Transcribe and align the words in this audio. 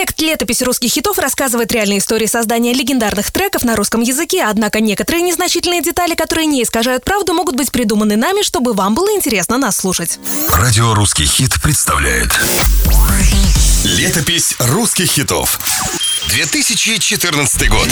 Проект 0.00 0.22
«Летопись 0.22 0.62
русских 0.62 0.92
хитов» 0.92 1.18
рассказывает 1.18 1.70
реальные 1.72 1.98
истории 1.98 2.24
создания 2.24 2.72
легендарных 2.72 3.30
треков 3.30 3.64
на 3.64 3.76
русском 3.76 4.00
языке, 4.00 4.44
однако 4.48 4.80
некоторые 4.80 5.20
незначительные 5.20 5.82
детали, 5.82 6.14
которые 6.14 6.46
не 6.46 6.62
искажают 6.62 7.04
правду, 7.04 7.34
могут 7.34 7.54
быть 7.54 7.70
придуманы 7.70 8.16
нами, 8.16 8.40
чтобы 8.40 8.72
вам 8.72 8.94
было 8.94 9.14
интересно 9.14 9.58
нас 9.58 9.76
слушать. 9.76 10.18
Радио 10.54 10.94
«Русский 10.94 11.26
хит» 11.26 11.60
представляет. 11.62 12.30
Летопись 13.84 14.54
русских 14.58 15.12
хитов 15.12 15.60
2014 16.28 17.68
год 17.68 17.88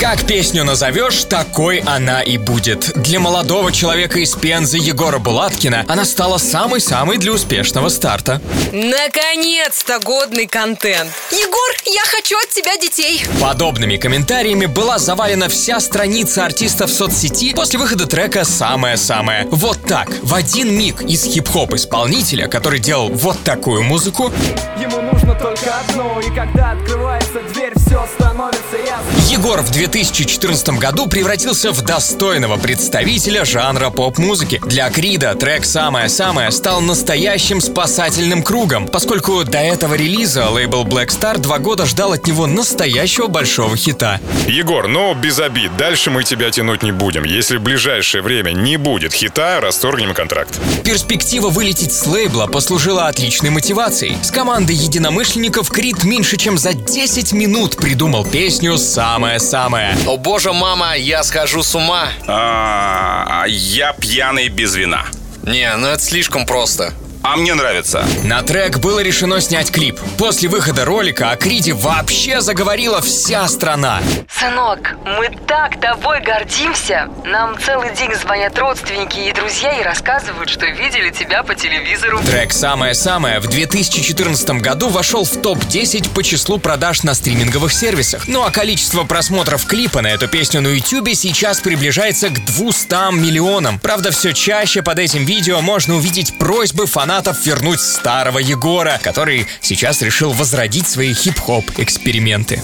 Как 0.00 0.26
песню 0.26 0.62
назовешь, 0.62 1.24
такой 1.24 1.78
она 1.78 2.20
и 2.20 2.36
будет. 2.36 2.92
Для 2.96 3.18
молодого 3.18 3.72
человека 3.72 4.18
из 4.18 4.34
Пензы 4.34 4.76
Егора 4.76 5.18
Булаткина 5.18 5.86
она 5.88 6.04
стала 6.04 6.36
самой-самой 6.36 7.16
для 7.16 7.32
успешного 7.32 7.88
старта. 7.88 8.42
Наконец-то 8.72 9.98
годный 10.00 10.46
контент. 10.46 11.10
Егор, 11.30 11.72
я 11.86 12.02
хочу 12.04 12.36
от 12.36 12.50
тебя 12.50 12.76
детей. 12.76 13.24
Подобными 13.40 13.96
комментариями 13.96 14.66
была 14.66 14.98
завалена 14.98 15.48
вся 15.48 15.80
страница 15.80 16.44
артиста 16.44 16.86
в 16.86 16.90
соцсети 16.90 17.54
после 17.54 17.78
выхода 17.78 18.06
трека 18.06 18.44
«Самое-самое». 18.44 19.46
Вот 19.50 19.80
так, 19.86 20.10
в 20.22 20.34
один 20.34 20.76
миг 20.76 21.00
из 21.00 21.24
хип-хоп 21.24 21.72
исполнителя, 21.72 22.48
который 22.48 22.80
делал 22.80 23.08
вот 23.08 23.42
такую 23.44 23.82
музыку, 23.82 24.30
Ему 24.78 25.00
нужно 25.00 25.34
только 25.34 25.74
одно 25.80 26.20
И 26.20 26.34
когда 26.34 26.72
открывается 26.72 27.40
дверь, 27.54 27.72
все 27.76 28.06
становится 28.18 28.76
ясно 28.76 29.15
Егор 29.28 29.60
в 29.60 29.72
2014 29.72 30.68
году 30.78 31.08
превратился 31.08 31.72
в 31.72 31.82
достойного 31.82 32.58
представителя 32.58 33.44
жанра 33.44 33.90
поп-музыки. 33.90 34.62
Для 34.64 34.88
Крида 34.88 35.34
трек 35.34 35.64
«Самое-самое» 35.64 36.52
стал 36.52 36.80
настоящим 36.80 37.60
спасательным 37.60 38.44
кругом, 38.44 38.86
поскольку 38.86 39.42
до 39.42 39.58
этого 39.58 39.94
релиза 39.94 40.48
лейбл 40.48 40.84
Black 40.84 41.08
Star 41.08 41.38
два 41.38 41.58
года 41.58 41.86
ждал 41.86 42.12
от 42.12 42.28
него 42.28 42.46
настоящего 42.46 43.26
большого 43.26 43.76
хита. 43.76 44.20
Егор, 44.46 44.86
ну 44.86 45.12
без 45.14 45.40
обид, 45.40 45.76
дальше 45.76 46.12
мы 46.12 46.22
тебя 46.22 46.52
тянуть 46.52 46.84
не 46.84 46.92
будем. 46.92 47.24
Если 47.24 47.56
в 47.56 47.62
ближайшее 47.62 48.22
время 48.22 48.52
не 48.52 48.76
будет 48.76 49.12
хита, 49.12 49.60
расторгнем 49.60 50.14
контракт. 50.14 50.56
Перспектива 50.84 51.48
вылететь 51.48 51.92
с 51.92 52.06
лейбла 52.06 52.46
послужила 52.46 53.08
отличной 53.08 53.50
мотивацией. 53.50 54.16
С 54.22 54.30
командой 54.30 54.76
единомышленников 54.76 55.68
Крид 55.68 56.04
меньше 56.04 56.36
чем 56.36 56.58
за 56.58 56.74
10 56.74 57.32
минут 57.32 57.76
придумал 57.76 58.24
песню 58.24 58.78
«Самое-самое». 59.16 59.96
О 60.06 60.18
боже, 60.18 60.52
мама, 60.52 60.94
я 60.94 61.22
схожу 61.22 61.62
с 61.62 61.74
ума. 61.74 62.08
А, 62.28 63.46
я 63.48 63.94
пьяный 63.94 64.48
без 64.48 64.74
вина. 64.74 65.06
Не, 65.42 65.74
ну 65.76 65.86
это 65.86 66.02
слишком 66.02 66.44
просто. 66.44 66.92
А 67.28 67.34
мне 67.36 67.54
нравится. 67.54 68.04
На 68.22 68.42
трек 68.42 68.78
было 68.78 69.00
решено 69.00 69.40
снять 69.40 69.72
клип. 69.72 69.98
После 70.16 70.48
выхода 70.48 70.84
ролика 70.84 71.32
о 71.32 71.36
Криде 71.36 71.72
вообще 71.72 72.40
заговорила 72.40 73.00
вся 73.02 73.48
страна. 73.48 74.00
Сынок, 74.30 74.94
мы 75.04 75.30
так 75.48 75.80
тобой 75.80 76.20
гордимся. 76.20 77.08
Нам 77.24 77.58
целый 77.58 77.92
день 77.96 78.14
звонят 78.14 78.56
родственники 78.56 79.18
и 79.18 79.32
друзья 79.32 79.80
и 79.80 79.82
рассказывают, 79.82 80.48
что 80.48 80.66
видели 80.66 81.10
тебя 81.10 81.42
по 81.42 81.56
телевизору. 81.56 82.20
Трек 82.20 82.52
«Самое-самое» 82.52 83.40
в 83.40 83.48
2014 83.48 84.48
году 84.60 84.88
вошел 84.88 85.24
в 85.24 85.42
топ-10 85.42 86.14
по 86.14 86.22
числу 86.22 86.58
продаж 86.58 87.02
на 87.02 87.14
стриминговых 87.14 87.72
сервисах. 87.72 88.28
Ну 88.28 88.44
а 88.44 88.52
количество 88.52 89.02
просмотров 89.02 89.66
клипа 89.66 90.00
на 90.00 90.12
эту 90.12 90.28
песню 90.28 90.60
на 90.60 90.68
YouTube 90.68 91.08
сейчас 91.14 91.58
приближается 91.58 92.28
к 92.28 92.44
200 92.44 93.14
миллионам. 93.14 93.80
Правда, 93.80 94.12
все 94.12 94.32
чаще 94.32 94.80
под 94.82 95.00
этим 95.00 95.24
видео 95.24 95.60
можно 95.60 95.96
увидеть 95.96 96.38
просьбы 96.38 96.86
фанатов 96.86 97.15
вернуть 97.44 97.80
старого 97.80 98.38
Егора, 98.38 99.00
который 99.02 99.46
сейчас 99.60 100.02
решил 100.02 100.32
возродить 100.32 100.86
свои 100.86 101.14
хип-хоп 101.14 101.64
эксперименты. 101.78 102.62